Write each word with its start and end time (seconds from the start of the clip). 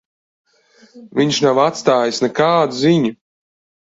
Viņš 1.19 1.41
nav 1.47 1.59
atstājis 1.65 2.21
nekādu 2.25 2.79
ziņu. 2.81 3.15